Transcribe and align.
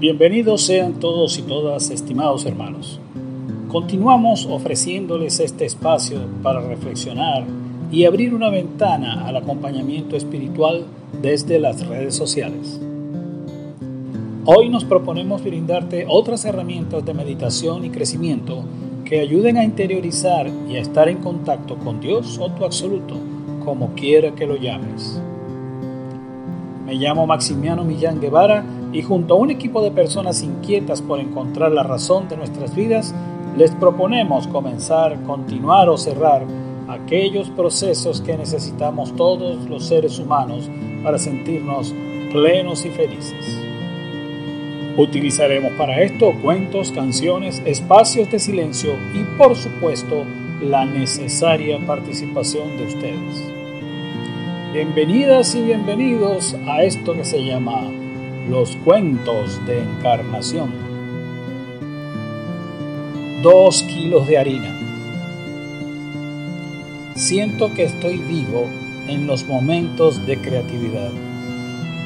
Bienvenidos 0.00 0.62
sean 0.62 0.94
todos 0.94 1.38
y 1.38 1.42
todas, 1.42 1.90
estimados 1.90 2.46
hermanos. 2.46 2.98
Continuamos 3.68 4.46
ofreciéndoles 4.46 5.40
este 5.40 5.66
espacio 5.66 6.22
para 6.42 6.62
reflexionar 6.62 7.44
y 7.92 8.06
abrir 8.06 8.32
una 8.32 8.48
ventana 8.48 9.26
al 9.26 9.36
acompañamiento 9.36 10.16
espiritual 10.16 10.86
desde 11.20 11.60
las 11.60 11.86
redes 11.86 12.14
sociales. 12.14 12.80
Hoy 14.46 14.70
nos 14.70 14.86
proponemos 14.86 15.44
brindarte 15.44 16.06
otras 16.08 16.46
herramientas 16.46 17.04
de 17.04 17.12
meditación 17.12 17.84
y 17.84 17.90
crecimiento 17.90 18.64
que 19.04 19.20
ayuden 19.20 19.58
a 19.58 19.64
interiorizar 19.64 20.50
y 20.66 20.76
a 20.76 20.80
estar 20.80 21.10
en 21.10 21.18
contacto 21.18 21.76
con 21.76 22.00
Dios 22.00 22.38
o 22.40 22.50
tu 22.52 22.64
absoluto, 22.64 23.16
como 23.66 23.94
quiera 23.94 24.34
que 24.34 24.46
lo 24.46 24.56
llames. 24.56 25.20
Me 26.86 26.94
llamo 26.94 27.26
Maximiano 27.26 27.84
Millán 27.84 28.18
Guevara 28.18 28.64
y 28.92 29.02
junto 29.02 29.34
a 29.34 29.36
un 29.38 29.50
equipo 29.50 29.82
de 29.82 29.90
personas 29.90 30.42
inquietas 30.42 31.00
por 31.02 31.20
encontrar 31.20 31.72
la 31.72 31.82
razón 31.82 32.28
de 32.28 32.36
nuestras 32.36 32.74
vidas, 32.74 33.14
les 33.56 33.70
proponemos 33.72 34.46
comenzar, 34.48 35.22
continuar 35.22 35.88
o 35.88 35.96
cerrar 35.96 36.44
aquellos 36.88 37.50
procesos 37.50 38.20
que 38.20 38.36
necesitamos 38.36 39.14
todos 39.14 39.68
los 39.68 39.86
seres 39.86 40.18
humanos 40.18 40.68
para 41.04 41.18
sentirnos 41.18 41.94
plenos 42.32 42.84
y 42.84 42.90
felices. 42.90 43.58
Utilizaremos 44.96 45.72
para 45.72 46.02
esto 46.02 46.32
cuentos, 46.42 46.90
canciones, 46.90 47.62
espacios 47.64 48.30
de 48.30 48.38
silencio 48.38 48.94
y 49.14 49.22
por 49.38 49.54
supuesto 49.54 50.24
la 50.60 50.84
necesaria 50.84 51.78
participación 51.86 52.76
de 52.76 52.86
ustedes. 52.86 53.52
Bienvenidas 54.72 55.54
y 55.54 55.62
bienvenidos 55.62 56.56
a 56.66 56.82
esto 56.82 57.14
que 57.14 57.24
se 57.24 57.44
llama 57.44 57.90
los 58.48 58.76
cuentos 58.76 59.64
de 59.66 59.82
encarnación. 59.82 60.72
Dos 63.42 63.82
kilos 63.82 64.26
de 64.26 64.38
harina. 64.38 64.76
Siento 67.14 67.72
que 67.74 67.84
estoy 67.84 68.18
vivo 68.18 68.66
en 69.08 69.26
los 69.26 69.46
momentos 69.46 70.24
de 70.26 70.38
creatividad. 70.38 71.10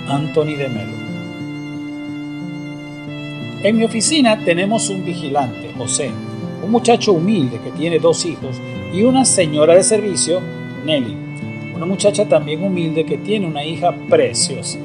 Anthony 0.09 0.57
de 0.57 0.69
Melo. 0.69 1.05
En 3.63 3.79
mi 3.79 3.85
oficina 3.85 4.45
tenemos 4.45 4.91
un 4.91 5.05
vigilante, 5.05 5.71
José, 5.77 6.11
un 6.63 6.71
muchacho 6.71 7.15
humilde 7.15 7.59
que 7.65 7.71
tiene 7.71 7.99
dos 7.99 8.27
hijos 8.27 8.61
y 8.93 9.03
una 9.03 9.25
señora 9.25 9.75
de 9.75 9.83
servicio, 9.83 10.41
Nelly, 10.85 11.17
una 11.75 11.87
muchacha 11.87 12.29
también 12.29 12.63
humilde 12.63 13.05
que 13.07 13.17
tiene 13.17 13.47
una 13.47 13.65
hija 13.65 13.95
preciosa. 14.09 14.79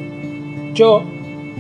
Yo 0.74 1.04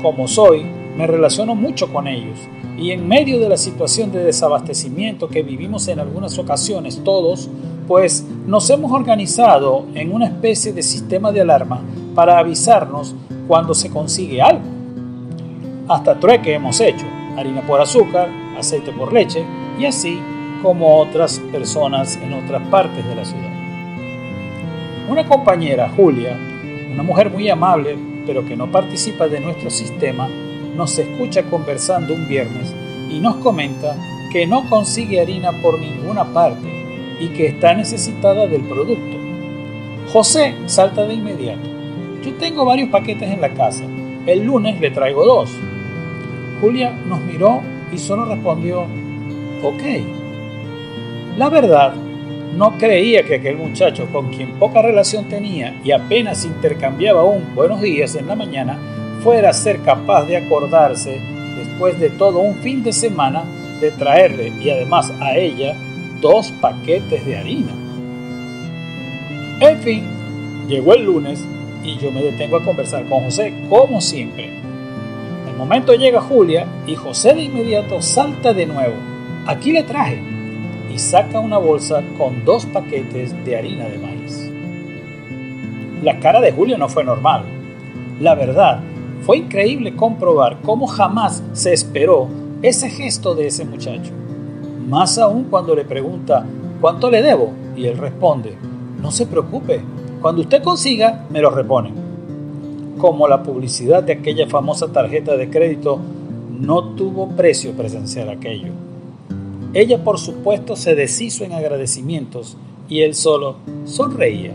como 0.01 0.27
soy, 0.27 0.65
me 0.97 1.07
relaciono 1.07 1.55
mucho 1.55 1.91
con 1.91 2.07
ellos 2.07 2.37
y 2.77 2.91
en 2.91 3.07
medio 3.07 3.39
de 3.39 3.49
la 3.49 3.57
situación 3.57 4.11
de 4.11 4.23
desabastecimiento 4.23 5.27
que 5.27 5.43
vivimos 5.43 5.87
en 5.89 5.99
algunas 5.99 6.37
ocasiones 6.39 7.01
todos, 7.03 7.49
pues 7.87 8.25
nos 8.45 8.69
hemos 8.69 8.91
organizado 8.91 9.85
en 9.95 10.13
una 10.13 10.27
especie 10.27 10.71
de 10.71 10.81
sistema 10.81 11.31
de 11.31 11.41
alarma 11.41 11.81
para 12.15 12.37
avisarnos 12.37 13.15
cuando 13.47 13.73
se 13.73 13.89
consigue 13.89 14.41
algo. 14.41 14.63
Hasta 15.87 16.19
trueque 16.19 16.53
hemos 16.53 16.79
hecho, 16.79 17.05
harina 17.37 17.61
por 17.65 17.81
azúcar, 17.81 18.29
aceite 18.57 18.91
por 18.91 19.11
leche 19.11 19.43
y 19.79 19.85
así 19.85 20.19
como 20.61 20.99
otras 20.99 21.39
personas 21.51 22.17
en 22.17 22.33
otras 22.33 22.61
partes 22.69 23.05
de 23.05 23.15
la 23.15 23.25
ciudad. 23.25 23.49
Una 25.09 25.25
compañera, 25.27 25.91
Julia, 25.95 26.37
una 26.93 27.03
mujer 27.03 27.31
muy 27.31 27.49
amable, 27.49 27.97
pero 28.25 28.45
que 28.45 28.55
no 28.55 28.71
participa 28.71 29.27
de 29.27 29.39
nuestro 29.39 29.69
sistema, 29.69 30.29
nos 30.75 30.97
escucha 30.97 31.43
conversando 31.43 32.13
un 32.13 32.27
viernes 32.27 32.73
y 33.09 33.19
nos 33.19 33.35
comenta 33.37 33.95
que 34.31 34.45
no 34.45 34.69
consigue 34.69 35.19
harina 35.19 35.51
por 35.61 35.79
ninguna 35.79 36.25
parte 36.25 36.67
y 37.19 37.29
que 37.29 37.47
está 37.47 37.73
necesitada 37.73 38.47
del 38.47 38.61
producto. 38.61 39.17
José 40.11 40.55
salta 40.65 41.05
de 41.05 41.15
inmediato. 41.15 41.67
Yo 42.23 42.33
tengo 42.35 42.65
varios 42.65 42.89
paquetes 42.89 43.29
en 43.29 43.41
la 43.41 43.53
casa. 43.53 43.83
El 44.25 44.45
lunes 44.45 44.79
le 44.79 44.91
traigo 44.91 45.25
dos. 45.25 45.49
Julia 46.61 46.91
nos 47.05 47.21
miró 47.21 47.61
y 47.91 47.97
solo 47.97 48.25
respondió, 48.25 48.85
ok. 49.63 49.83
La 51.37 51.49
verdad 51.49 51.93
no 52.55 52.77
creía 52.77 53.23
que 53.23 53.35
aquel 53.35 53.57
muchacho 53.57 54.07
con 54.11 54.29
quien 54.29 54.57
poca 54.59 54.81
relación 54.81 55.25
tenía 55.25 55.79
y 55.83 55.91
apenas 55.91 56.45
intercambiaba 56.45 57.23
un 57.23 57.53
buenos 57.55 57.81
días 57.81 58.15
en 58.15 58.27
la 58.27 58.35
mañana 58.35 58.77
fuera 59.23 59.49
a 59.49 59.53
ser 59.53 59.81
capaz 59.81 60.25
de 60.25 60.37
acordarse 60.37 61.21
después 61.57 61.99
de 61.99 62.09
todo 62.09 62.39
un 62.39 62.55
fin 62.55 62.83
de 62.83 62.93
semana 62.93 63.43
de 63.79 63.91
traerle 63.91 64.51
y 64.61 64.69
además 64.69 65.11
a 65.19 65.35
ella 65.35 65.75
dos 66.21 66.51
paquetes 66.59 67.25
de 67.25 67.37
harina. 67.37 67.71
En 69.61 69.79
fin, 69.79 70.03
llegó 70.67 70.93
el 70.93 71.05
lunes 71.05 71.45
y 71.83 71.97
yo 71.97 72.11
me 72.11 72.23
detengo 72.23 72.57
a 72.57 72.63
conversar 72.63 73.05
con 73.07 73.23
José 73.25 73.53
como 73.69 74.01
siempre. 74.01 74.49
El 75.47 75.55
momento 75.55 75.93
llega 75.93 76.21
Julia 76.21 76.65
y 76.87 76.95
José 76.95 77.35
de 77.35 77.43
inmediato 77.43 78.01
salta 78.01 78.53
de 78.53 78.65
nuevo. 78.65 78.95
Aquí 79.45 79.71
le 79.71 79.83
traje 79.83 80.38
saca 80.99 81.39
una 81.39 81.57
bolsa 81.57 82.03
con 82.17 82.43
dos 82.45 82.65
paquetes 82.65 83.33
de 83.45 83.57
harina 83.57 83.85
de 83.85 83.97
maíz. 83.97 84.51
La 86.03 86.19
cara 86.19 86.41
de 86.41 86.51
Julio 86.51 86.77
no 86.77 86.89
fue 86.89 87.03
normal. 87.03 87.43
La 88.19 88.35
verdad, 88.35 88.81
fue 89.21 89.37
increíble 89.37 89.95
comprobar 89.95 90.57
cómo 90.61 90.87
jamás 90.87 91.41
se 91.53 91.73
esperó 91.73 92.27
ese 92.61 92.89
gesto 92.89 93.33
de 93.33 93.47
ese 93.47 93.63
muchacho. 93.65 94.11
Más 94.87 95.17
aún 95.17 95.45
cuando 95.45 95.73
le 95.73 95.85
pregunta, 95.85 96.45
¿cuánto 96.81 97.09
le 97.09 97.21
debo? 97.21 97.53
Y 97.75 97.85
él 97.85 97.97
responde, 97.97 98.57
no 99.01 99.11
se 99.11 99.25
preocupe, 99.25 99.81
cuando 100.21 100.41
usted 100.41 100.61
consiga, 100.61 101.25
me 101.29 101.41
lo 101.41 101.49
repone. 101.49 101.93
Como 102.97 103.27
la 103.27 103.41
publicidad 103.41 104.03
de 104.03 104.13
aquella 104.13 104.47
famosa 104.47 104.91
tarjeta 104.91 105.37
de 105.37 105.49
crédito 105.49 105.99
no 106.59 106.95
tuvo 106.95 107.29
precio 107.29 107.71
presenciar 107.71 108.29
aquello. 108.29 108.88
Ella 109.73 110.03
por 110.03 110.17
supuesto 110.17 110.75
se 110.75 110.95
deshizo 110.95 111.43
en 111.43 111.53
agradecimientos 111.53 112.57
y 112.87 113.01
él 113.01 113.13
solo 113.13 113.57
sonreía. 113.85 114.53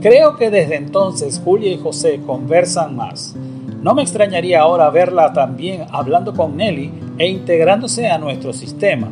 Creo 0.00 0.36
que 0.36 0.50
desde 0.50 0.74
entonces 0.74 1.40
Julia 1.44 1.72
y 1.72 1.78
José 1.78 2.20
conversan 2.26 2.96
más. 2.96 3.36
No 3.80 3.94
me 3.94 4.02
extrañaría 4.02 4.62
ahora 4.62 4.90
verla 4.90 5.32
también 5.32 5.86
hablando 5.90 6.34
con 6.34 6.56
Nelly 6.56 6.90
e 7.18 7.28
integrándose 7.28 8.08
a 8.08 8.18
nuestro 8.18 8.52
sistema. 8.52 9.08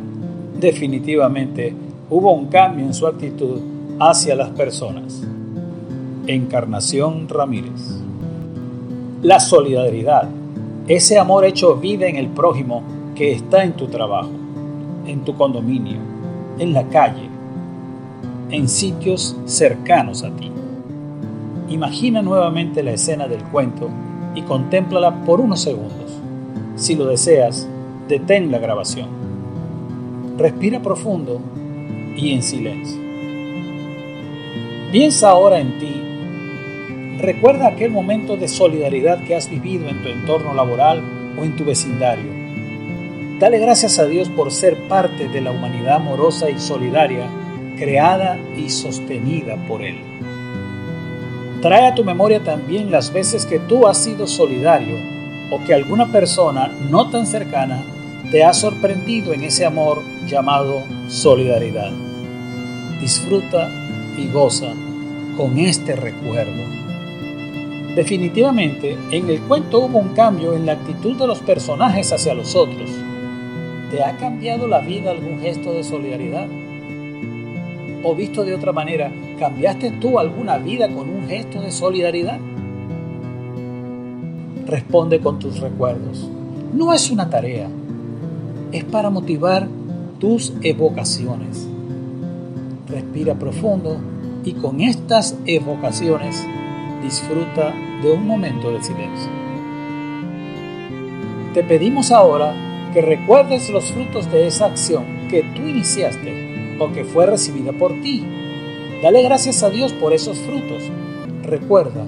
Definitivamente 0.59 1.73
hubo 2.09 2.33
un 2.33 2.47
cambio 2.47 2.85
en 2.85 2.93
su 2.93 3.07
actitud 3.07 3.61
hacia 3.97 4.35
las 4.35 4.49
personas. 4.49 5.23
Encarnación 6.27 7.29
Ramírez. 7.29 8.01
La 9.21 9.39
solidaridad, 9.39 10.27
ese 10.89 11.17
amor 11.17 11.45
hecho 11.45 11.75
vida 11.75 12.07
en 12.07 12.17
el 12.17 12.27
prójimo 12.27 12.83
que 13.15 13.31
está 13.31 13.63
en 13.63 13.73
tu 13.73 13.87
trabajo 13.87 14.40
en 15.05 15.21
tu 15.21 15.35
condominio, 15.35 15.99
en 16.59 16.73
la 16.73 16.83
calle, 16.87 17.29
en 18.49 18.67
sitios 18.67 19.37
cercanos 19.45 20.23
a 20.23 20.29
ti. 20.31 20.51
Imagina 21.69 22.21
nuevamente 22.21 22.83
la 22.83 22.91
escena 22.91 23.27
del 23.27 23.43
cuento 23.45 23.89
y 24.35 24.41
contémplala 24.41 25.23
por 25.23 25.39
unos 25.39 25.61
segundos. 25.61 26.11
Si 26.75 26.95
lo 26.95 27.05
deseas, 27.05 27.67
detén 28.07 28.51
la 28.51 28.59
grabación. 28.59 29.07
Respira 30.37 30.81
profundo 30.81 31.39
y 32.15 32.33
en 32.33 32.43
silencio. 32.43 32.99
Piensa 34.91 35.29
ahora 35.29 35.59
en 35.59 35.79
ti. 35.79 36.01
Recuerda 37.19 37.67
aquel 37.67 37.91
momento 37.91 38.35
de 38.35 38.47
solidaridad 38.47 39.23
que 39.23 39.35
has 39.35 39.49
vivido 39.49 39.87
en 39.87 40.01
tu 40.01 40.09
entorno 40.09 40.53
laboral 40.53 41.01
o 41.39 41.43
en 41.43 41.55
tu 41.55 41.63
vecindario 41.63 42.40
Dale 43.41 43.57
gracias 43.57 43.97
a 43.97 44.05
Dios 44.05 44.29
por 44.29 44.51
ser 44.51 44.87
parte 44.87 45.27
de 45.27 45.41
la 45.41 45.49
humanidad 45.49 45.95
amorosa 45.95 46.51
y 46.51 46.59
solidaria, 46.59 47.27
creada 47.75 48.37
y 48.55 48.69
sostenida 48.69 49.55
por 49.67 49.81
Él. 49.81 49.97
Trae 51.59 51.87
a 51.87 51.95
tu 51.95 52.03
memoria 52.03 52.43
también 52.43 52.91
las 52.91 53.11
veces 53.11 53.47
que 53.47 53.57
tú 53.57 53.87
has 53.87 53.97
sido 53.97 54.27
solidario 54.27 54.95
o 55.49 55.63
que 55.63 55.73
alguna 55.73 56.11
persona 56.11 56.67
no 56.91 57.09
tan 57.09 57.25
cercana 57.25 57.83
te 58.29 58.43
ha 58.43 58.53
sorprendido 58.53 59.33
en 59.33 59.41
ese 59.41 59.65
amor 59.65 60.03
llamado 60.27 60.83
solidaridad. 61.07 61.89
Disfruta 62.99 63.71
y 64.19 64.27
goza 64.27 64.71
con 65.35 65.57
este 65.57 65.95
recuerdo. 65.95 66.61
Definitivamente, 67.95 68.99
en 69.09 69.31
el 69.31 69.41
cuento 69.41 69.79
hubo 69.79 69.97
un 69.97 70.09
cambio 70.09 70.53
en 70.53 70.67
la 70.67 70.73
actitud 70.73 71.15
de 71.15 71.25
los 71.25 71.39
personajes 71.39 72.13
hacia 72.13 72.35
los 72.35 72.55
otros 72.55 72.91
¿Te 73.91 74.01
ha 74.05 74.15
cambiado 74.15 74.69
la 74.69 74.79
vida 74.79 75.11
algún 75.11 75.41
gesto 75.41 75.73
de 75.73 75.83
solidaridad? 75.83 76.47
O 78.05 78.15
visto 78.15 78.45
de 78.45 78.55
otra 78.55 78.71
manera, 78.71 79.11
¿cambiaste 79.37 79.91
tú 79.91 80.17
alguna 80.17 80.57
vida 80.57 80.87
con 80.87 81.09
un 81.09 81.27
gesto 81.27 81.59
de 81.59 81.71
solidaridad? 81.71 82.39
Responde 84.65 85.19
con 85.19 85.39
tus 85.39 85.59
recuerdos. 85.59 86.29
no 86.73 86.93
es 86.93 87.11
una 87.11 87.29
tarea, 87.29 87.67
es 88.71 88.85
para 88.85 89.09
motivar 89.09 89.67
tus 90.19 90.53
evocaciones. 90.61 91.67
Respira 92.87 93.35
profundo 93.35 93.97
y 94.45 94.53
con 94.53 94.79
estas 94.79 95.35
evocaciones 95.45 96.47
disfruta 97.03 97.73
de 98.01 98.09
un 98.09 98.25
momento 98.25 98.71
de 98.71 98.81
silencio. 98.81 99.29
Te 101.53 101.61
pedimos 101.63 102.13
ahora 102.13 102.70
que 102.93 103.01
recuerdes 103.01 103.69
los 103.69 103.91
frutos 103.91 104.31
de 104.31 104.47
esa 104.47 104.65
acción 104.65 105.27
que 105.29 105.43
tú 105.55 105.61
iniciaste 105.61 106.77
o 106.79 106.91
que 106.91 107.05
fue 107.05 107.25
recibida 107.25 107.71
por 107.71 107.91
ti. 108.01 108.25
Dale 109.01 109.21
gracias 109.23 109.63
a 109.63 109.69
Dios 109.69 109.93
por 109.93 110.13
esos 110.13 110.37
frutos. 110.39 110.83
Recuerda, 111.43 112.05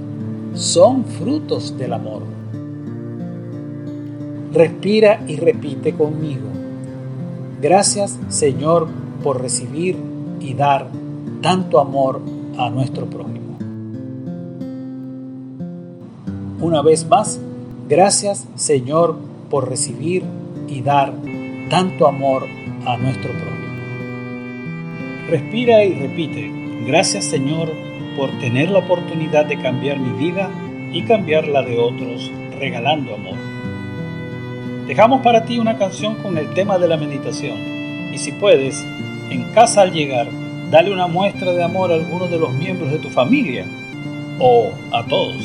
son 0.53 1.06
frutos 1.06 1.77
del 1.77 1.94
amor. 1.94 2.24
Respira 4.51 5.24
y 5.27 5.38
repite 5.38 5.94
conmigo. 5.94 6.47
Gracias 7.62 8.19
Señor 8.27 8.88
por 9.24 9.41
recibir 9.41 9.97
y 10.39 10.53
dar 10.53 10.89
tanto 11.41 11.80
amor 11.80 12.21
a 12.57 12.69
nuestro 12.69 13.06
prójimo. 13.06 13.57
Una 16.59 16.81
vez 16.81 17.07
más, 17.07 17.39
gracias 17.88 18.47
Señor 18.56 19.15
por 19.50 19.69
recibir 19.69 20.24
y 20.74 20.81
dar 20.81 21.14
tanto 21.70 22.08
amor 22.08 22.48
a 22.86 22.98
nuestro 22.98 23.31
prójimo. 23.31 23.64
Respira 25.30 25.84
y 25.84 25.94
repite, 25.94 26.52
gracias 26.86 27.25
Señor 27.25 27.72
por 28.18 28.31
tener 28.40 28.72
la 28.72 28.80
oportunidad 28.80 29.46
de 29.46 29.60
cambiar 29.60 30.00
mi 30.00 30.12
vida 30.18 30.50
y 30.92 31.04
cambiar 31.04 31.48
la 31.48 31.62
de 31.62 31.78
otros, 31.78 32.31
regalando 32.60 33.16
amor. 33.16 33.38
Dejamos 34.88 35.22
para 35.22 35.46
ti 35.46 35.60
una 35.60 35.78
canción 35.78 36.16
con 36.16 36.38
el 36.38 36.54
tema 36.54 36.78
de 36.78 36.88
la 36.88 36.98
meditación 36.98 37.58
y 38.12 38.18
si 38.18 38.31
puedes, 38.34 38.84
en 39.30 39.44
casa 39.54 39.81
al 39.81 39.94
llegar, 39.94 40.28
dale 40.72 40.92
una 40.92 41.08
muestra 41.08 41.54
de 41.54 41.64
amor 41.64 41.92
a 41.92 41.96
alguno 41.96 42.28
de 42.28 42.40
los 42.40 42.52
miembros 42.54 42.92
de 42.92 43.00
tu 43.00 43.10
familia 43.10 43.66
o 44.40 44.72
a 44.92 45.06
todos. 45.06 45.44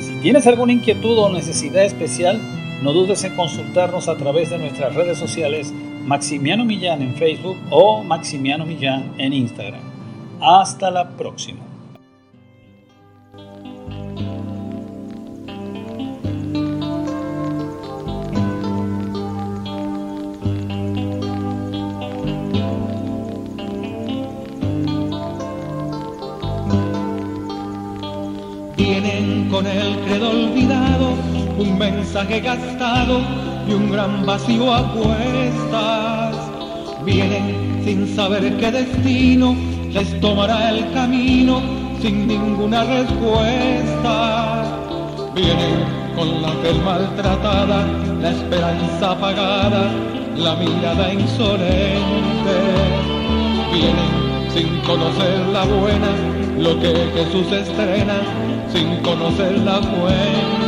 Si 0.00 0.14
tienes 0.22 0.46
alguna 0.46 0.72
inquietud 0.72 1.18
o 1.18 1.30
necesidad 1.30 1.84
especial, 1.84 2.57
no 2.82 2.92
dudes 2.92 3.24
en 3.24 3.34
consultarnos 3.34 4.08
a 4.08 4.16
través 4.16 4.50
de 4.50 4.58
nuestras 4.58 4.94
redes 4.94 5.18
sociales 5.18 5.72
Maximiano 6.04 6.64
Millán 6.64 7.02
en 7.02 7.14
Facebook 7.14 7.58
o 7.70 8.02
Maximiano 8.02 8.64
Millán 8.64 9.14
en 9.18 9.32
Instagram. 9.32 9.82
Hasta 10.40 10.90
la 10.90 11.10
próxima. 11.10 11.68
Con 29.50 29.66
el 29.66 29.96
credo 30.04 30.30
olvidado, 30.30 31.16
un 31.58 31.76
mensaje 31.76 32.40
gastado 32.40 33.20
y 33.68 33.72
un 33.72 33.90
gran 33.90 34.24
vacío 34.24 34.72
a 34.72 34.92
cuestas. 34.94 36.36
Vienen 37.04 37.82
sin 37.84 38.14
saber 38.14 38.56
qué 38.58 38.70
destino 38.70 39.56
les 39.92 40.20
tomará 40.20 40.70
el 40.70 40.90
camino 40.92 41.60
sin 42.00 42.28
ninguna 42.28 42.84
respuesta. 42.84 44.64
Vienen 45.34 45.84
con 46.14 46.42
la 46.42 46.52
piel 46.62 46.80
maltratada, 46.82 47.86
la 48.22 48.30
esperanza 48.30 49.12
apagada, 49.12 49.90
la 50.36 50.54
mirada 50.56 51.12
insolente. 51.12 52.56
Vienen 53.72 54.50
sin 54.54 54.80
conocer 54.80 55.46
la 55.52 55.64
buena, 55.64 56.10
lo 56.58 56.78
que 56.80 56.92
Jesús 57.14 57.50
estrena 57.52 58.20
sin 58.72 58.96
conocer 59.02 59.58
la 59.58 59.80
fuente. 59.80 60.67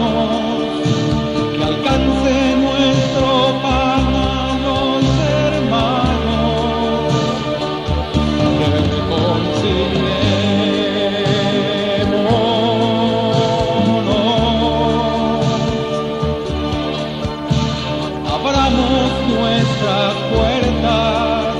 Nuestras 18.71 20.13
puertas 20.31 21.55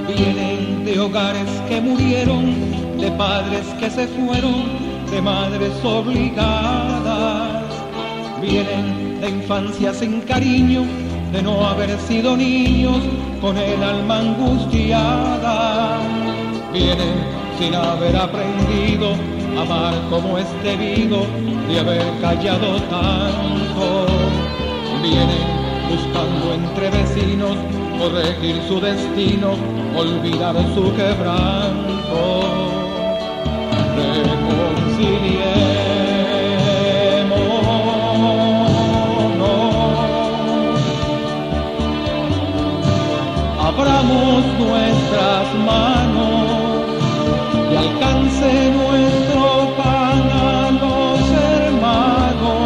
Vienen 0.08 0.84
de 0.84 1.00
hogares 1.00 1.50
que 1.68 1.80
murieron, 1.80 2.44
de 2.98 3.10
padres 3.12 3.66
que 3.78 3.90
se 3.90 4.06
fueron, 4.08 4.64
de 5.10 5.22
madres 5.22 5.72
obligadas. 5.84 7.64
Vienen 8.40 9.20
de 9.20 9.28
infancia 9.30 9.94
sin 9.94 10.20
cariño, 10.22 10.82
de 11.34 11.42
no 11.42 11.66
haber 11.66 11.98
sido 11.98 12.36
niños, 12.36 13.00
con 13.40 13.58
el 13.58 13.82
alma 13.82 14.18
angustiada. 14.20 15.98
Vienen 16.72 17.16
sin 17.58 17.74
haber 17.74 18.16
aprendido 18.16 19.16
a 19.58 19.62
amar 19.62 19.94
como 20.10 20.38
es 20.38 20.46
debido, 20.62 21.26
de 21.68 21.80
haber 21.80 22.04
callado 22.20 22.76
tanto. 22.82 24.06
Vienen 25.02 25.44
buscando 25.90 26.54
entre 26.54 26.90
vecinos 26.90 27.56
corregir 27.98 28.62
su 28.68 28.80
destino, 28.80 29.54
olvidar 29.96 30.54
su 30.72 30.94
quebranto. 30.94 32.42
Reconciliémonos. 33.96 35.83
Abramos 43.86 44.44
nuestras 44.58 45.54
manos 45.66 46.48
y 47.70 47.76
alcance 47.76 48.70
nuestro 48.70 49.76
pan 49.76 50.22
a 50.32 50.70
los 50.80 51.20
hermanos. 51.52 52.64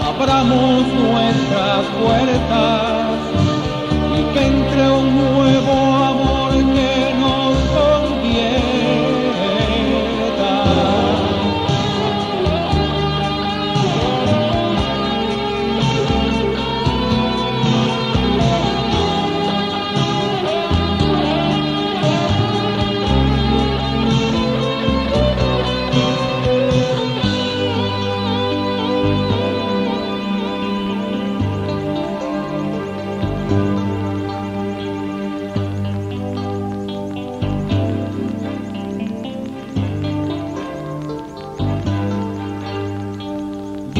Abramos 0.10 0.84
nuestras 0.94 1.82
puertas 2.00 2.99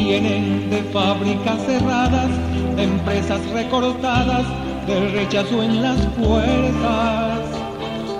Vienen 0.02 0.70
de 0.70 0.82
fábricas 0.94 1.58
cerradas, 1.66 2.30
de 2.74 2.84
empresas 2.84 3.40
recortadas, 3.50 4.46
del 4.86 5.12
rechazo 5.12 5.62
en 5.62 5.82
las 5.82 6.00
puertas. 6.18 7.40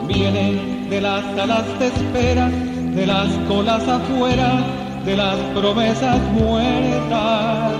vienen 0.07 0.91
de 0.91 1.01
las 1.01 1.25
salas 1.35 1.65
de 1.79 1.87
espera, 1.87 2.49
de 2.49 3.07
las 3.07 3.29
colas 3.49 3.89
afuera, 3.89 4.63
de 5.07 5.17
las 5.17 5.37
promesas 5.55 6.21
muertas. 6.33 7.73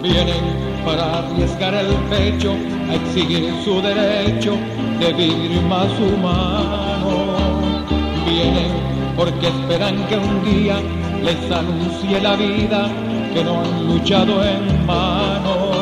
Vienen 0.00 0.44
para 0.84 1.18
arriesgar 1.18 1.74
el 1.74 1.92
pecho, 2.10 2.54
a 2.90 2.94
exigir 2.94 3.52
su 3.64 3.82
derecho 3.82 4.56
de 5.00 5.12
vivir 5.14 5.60
más 5.62 5.90
humano. 5.98 7.36
Vienen 8.24 8.70
porque 9.16 9.48
esperan 9.48 9.96
que 10.06 10.16
un 10.16 10.44
día 10.44 10.76
les 11.24 11.50
anuncie 11.50 12.20
la 12.20 12.36
vida 12.36 12.88
que 13.32 13.42
no 13.44 13.60
han 13.60 13.86
luchado 13.86 14.44
en 14.44 14.86
vano. 14.86 15.72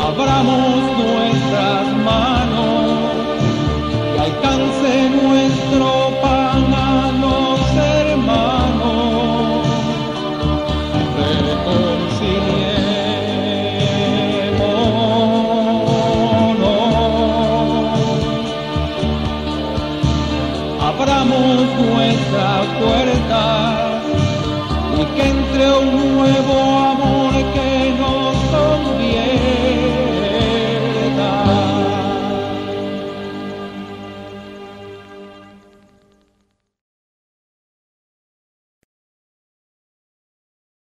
Abramos 0.00 0.82
nuestras 0.98 1.96
manos 2.04 2.90
y 4.14 4.18
alcance 4.18 5.10
nuestro 5.10 6.01
abramos 21.02 21.66
nuestra 21.80 22.62
puerta 22.78 24.02
y 24.96 25.04
que 25.16 25.28
entre 25.28 25.78
un 25.78 26.16
nuevo 26.16 26.81